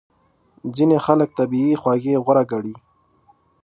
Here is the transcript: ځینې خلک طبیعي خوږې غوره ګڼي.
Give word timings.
ځینې 0.75 0.97
خلک 1.05 1.29
طبیعي 1.39 1.73
خوږې 1.81 2.15
غوره 2.23 2.43
ګڼي. 2.51 2.73